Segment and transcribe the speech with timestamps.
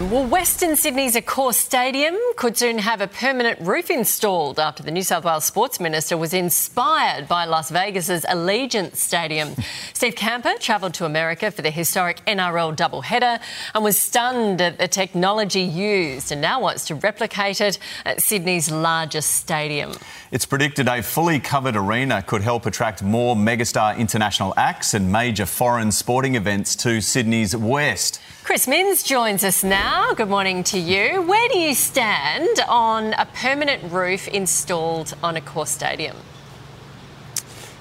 [0.00, 5.02] Well, Western Sydney's Accor Stadium could soon have a permanent roof installed after the New
[5.02, 9.54] South Wales Sports Minister was inspired by Las Vegas's Allegiant Stadium.
[9.92, 13.42] Steve Kamper travelled to America for the historic NRL doubleheader
[13.74, 18.70] and was stunned at the technology used and now wants to replicate it at Sydney's
[18.70, 19.92] largest stadium.
[20.32, 25.44] It's predicted a fully covered arena could help attract more megastar international acts and major
[25.44, 28.18] foreign sporting events to Sydney's west.
[28.50, 30.12] Chris Minns joins us now.
[30.12, 31.22] Good morning to you.
[31.22, 36.16] Where do you stand on a permanent roof installed on Accor Stadium?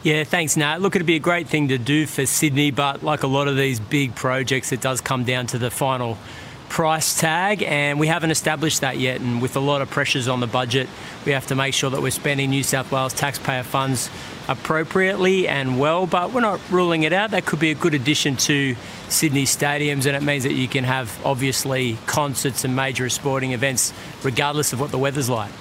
[0.04, 0.80] Yeah, thanks, Nat.
[0.80, 3.58] Look, it'd be a great thing to do for Sydney, but like a lot of
[3.58, 6.20] these big projects, it does come down to the final
[6.70, 9.20] price tag, and we haven't established that yet.
[9.20, 10.88] And with a lot of pressures on the budget,
[11.26, 14.10] we have to make sure that we're spending New South Wales taxpayer funds
[14.48, 16.06] appropriately and well.
[16.06, 17.32] But we're not ruling it out.
[17.32, 18.76] That could be a good addition to
[19.10, 23.92] Sydney stadiums, and it means that you can have obviously concerts and major sporting events
[24.24, 25.52] regardless of what the weather's like.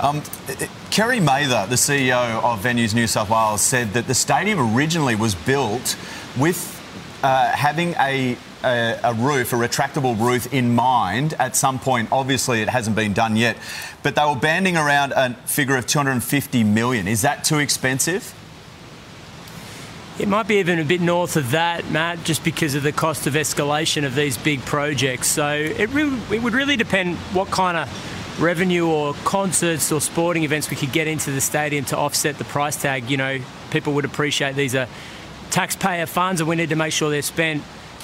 [0.00, 0.22] Um,
[0.90, 5.34] Kerrie Mather, the CEO of Venues New South Wales, said that the stadium originally was
[5.34, 5.96] built
[6.38, 6.74] with
[7.22, 8.36] uh, having a
[8.66, 12.08] a, a, roof, a retractable roof in mind at some point.
[12.10, 13.56] Obviously, it hasn't been done yet,
[14.02, 17.06] but they were banding around a figure of 250 million.
[17.06, 18.34] Is that too expensive?
[20.18, 23.26] It might be even a bit north of that, Matt, just because of the cost
[23.26, 25.28] of escalation of these big projects.
[25.28, 30.70] So it, it would really depend what kind of revenue or concerts or sporting events
[30.70, 33.10] we could get into the stadium to offset the price tag.
[33.10, 33.38] You know,
[33.70, 34.88] people would appreciate these are
[35.50, 37.62] taxpayer funds and we need to make sure they're spent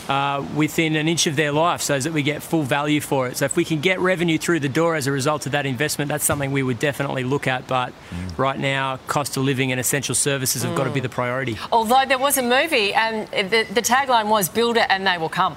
[0.08, 3.36] uh, within an inch of their life so that we get full value for it.
[3.36, 6.08] So if we can get revenue through the door as a result of that investment,
[6.08, 7.66] that's something we would definitely look at.
[7.66, 8.38] But mm.
[8.38, 10.76] right now, cost of living and essential services have mm.
[10.76, 11.56] got to be the priority.
[11.70, 15.28] Although there was a movie and the, the tagline was build it and they will
[15.28, 15.56] come.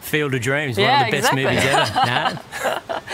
[0.00, 1.44] Field of Dreams, yeah, one of the exactly.
[1.44, 2.40] best movies ever.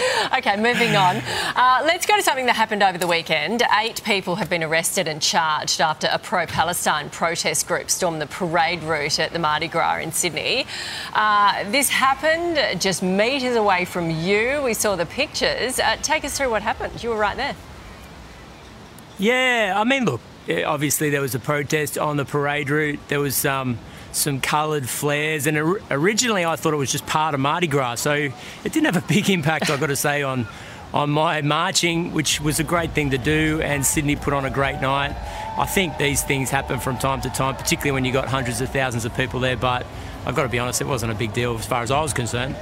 [0.38, 1.16] okay, moving on.
[1.54, 3.62] Uh, let's go to something that happened over the weekend.
[3.78, 8.26] Eight people have been arrested and charged after a pro Palestine protest group stormed the
[8.26, 10.66] parade route at the Mardi Gras in Sydney.
[11.12, 14.62] Uh, this happened just metres away from you.
[14.62, 15.78] We saw the pictures.
[15.78, 17.02] Uh, take us through what happened.
[17.02, 17.56] You were right there.
[19.18, 20.20] Yeah, I mean, look,
[20.66, 23.00] obviously there was a protest on the parade route.
[23.08, 23.44] There was.
[23.44, 23.78] Um,
[24.12, 25.46] some coloured flares.
[25.46, 25.56] And
[25.90, 29.06] originally, I thought it was just part of Mardi Gras, so it didn't have a
[29.06, 30.46] big impact, I've got to say, on
[30.92, 33.60] on my marching, which was a great thing to do.
[33.62, 35.16] And Sydney put on a great night.
[35.58, 38.70] I think these things happen from time to time, particularly when you've got hundreds of
[38.70, 39.56] thousands of people there.
[39.56, 39.86] But
[40.26, 42.12] I've got to be honest, it wasn't a big deal as far as I was
[42.12, 42.56] concerned.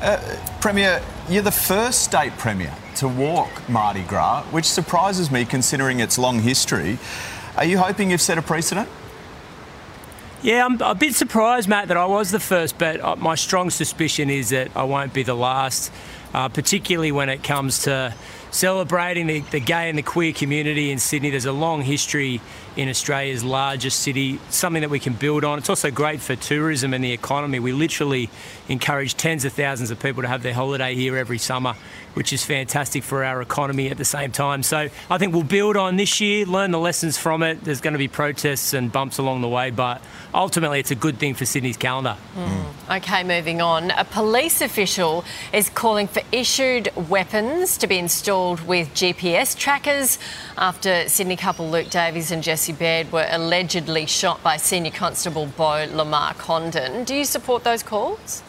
[0.00, 0.18] Uh,
[0.60, 6.18] Premier, you're the first state Premier to walk Mardi Gras, which surprises me considering its
[6.18, 6.98] long history.
[7.56, 8.88] Are you hoping you've set a precedent?
[10.42, 13.68] Yeah, I'm a bit surprised, Matt, that I was the first, but uh, my strong
[13.68, 15.92] suspicion is that I won't be the last,
[16.32, 18.14] uh, particularly when it comes to
[18.50, 21.28] celebrating the, the gay and the queer community in Sydney.
[21.28, 22.40] There's a long history
[22.74, 25.58] in Australia's largest city, something that we can build on.
[25.58, 27.58] It's also great for tourism and the economy.
[27.60, 28.30] We literally
[28.66, 31.74] encourage tens of thousands of people to have their holiday here every summer,
[32.14, 34.62] which is fantastic for our economy at the same time.
[34.62, 37.64] So I think we'll build on this year, learn the lessons from it.
[37.64, 40.00] There's going to be protests and bumps along the way, but
[40.32, 42.16] ultimately it's a good thing for Sydney's calendar.
[42.36, 42.66] Mm.
[42.98, 43.90] Okay, moving on.
[43.92, 50.18] A police official is calling for issued weapons to be installed with GPS trackers
[50.58, 55.46] after Sydney couple Luke Davies and Jess Jesse Baird were allegedly shot by Senior Constable
[55.46, 57.04] Beau Lamarre-Condon.
[57.04, 58.42] Do you support those calls?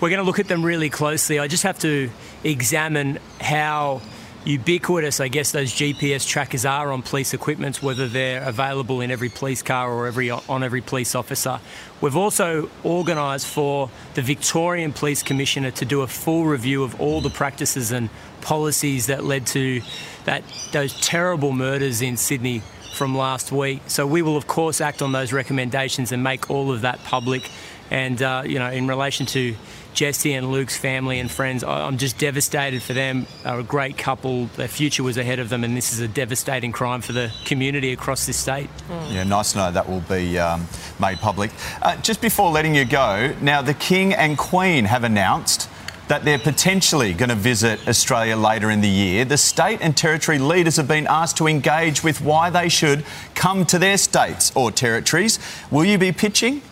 [0.00, 1.40] We're going to look at them really closely.
[1.40, 2.08] I just have to
[2.44, 4.00] examine how
[4.44, 9.28] ubiquitous, I guess, those GPS trackers are on police equipment, whether they're available in every
[9.28, 11.58] police car or every on every police officer.
[12.00, 17.20] We've also organised for the Victorian Police Commissioner to do a full review of all
[17.20, 18.08] the practices and
[18.40, 19.82] policies that led to
[20.26, 22.62] that those terrible murders in Sydney
[22.94, 23.82] from last week.
[23.88, 27.50] So we will, of course, act on those recommendations and make all of that public.
[27.90, 29.56] And uh, you know, in relation to
[29.98, 31.64] Jesse and Luke's family and friends.
[31.64, 33.26] I'm just devastated for them.
[33.42, 34.46] They're a great couple.
[34.54, 37.92] Their future was ahead of them, and this is a devastating crime for the community
[37.92, 38.70] across this state.
[38.88, 39.12] Mm.
[39.12, 40.68] Yeah, nice to know that will be um,
[41.00, 41.50] made public.
[41.82, 45.68] Uh, just before letting you go, now the King and Queen have announced
[46.06, 49.24] that they're potentially going to visit Australia later in the year.
[49.24, 53.04] The state and territory leaders have been asked to engage with why they should
[53.34, 55.40] come to their states or territories.
[55.72, 56.62] Will you be pitching?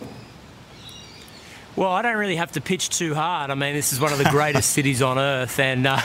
[1.77, 3.51] Well, I don't really have to pitch too hard.
[3.51, 6.01] I mean, this is one of the greatest cities on earth, and uh,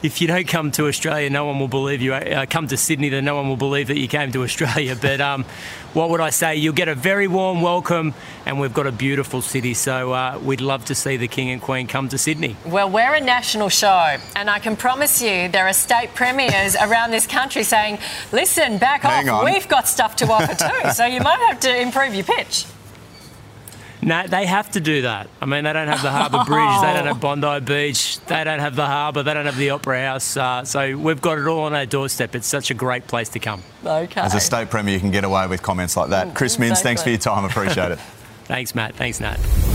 [0.00, 2.14] if you don't come to Australia, no one will believe you.
[2.14, 4.96] Uh, come to Sydney, then no one will believe that you came to Australia.
[5.08, 5.44] But um,
[5.92, 6.54] what would I say?
[6.54, 8.14] You'll get a very warm welcome,
[8.46, 9.74] and we've got a beautiful city.
[9.74, 12.54] So uh, we'd love to see the King and Queen come to Sydney.
[12.64, 17.10] Well, we're a national show, and I can promise you there are state premiers around
[17.10, 17.98] this country saying,
[18.30, 19.40] "Listen, back Hang off.
[19.40, 19.52] on.
[19.52, 22.66] We've got stuff to offer too." so you might have to improve your pitch.
[24.00, 25.28] No, they have to do that.
[25.40, 28.60] I mean, they don't have the Harbour Bridge, they don't have Bondi Beach, they don't
[28.60, 30.36] have the harbour, they don't have the Opera House.
[30.36, 32.34] Uh, so we've got it all on our doorstep.
[32.34, 33.62] It's such a great place to come.
[33.84, 34.20] Okay.
[34.20, 36.34] As a state premier, you can get away with comments like that.
[36.34, 37.44] Chris Minns, thanks for your time.
[37.44, 37.98] Appreciate it.
[38.44, 38.94] Thanks, Matt.
[38.94, 39.67] Thanks, Nat.